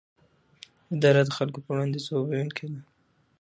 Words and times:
اداره 0.95 1.21
د 1.25 1.29
خلکو 1.37 1.59
پر 1.65 1.69
وړاندې 1.73 2.03
ځواب 2.05 2.25
ویونکې 2.27 2.65
ده. 2.71 2.81